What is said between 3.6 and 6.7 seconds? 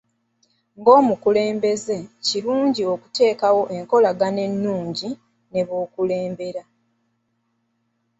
enkolagana ennungi ne b'okulembera.